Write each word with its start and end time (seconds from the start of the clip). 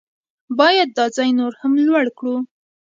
باید 0.59 0.89
دا 0.97 1.05
ځای 1.15 1.29
نور 1.39 1.53
هم 1.61 1.73
لوړ 1.87 2.05
کړو. 2.17 2.35